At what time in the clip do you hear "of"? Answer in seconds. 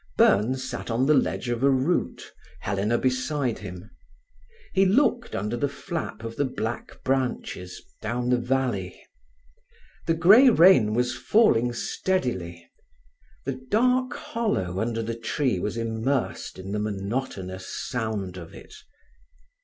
1.49-1.61, 6.23-6.37, 18.37-18.55